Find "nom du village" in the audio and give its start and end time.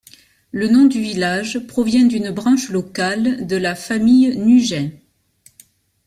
0.67-1.59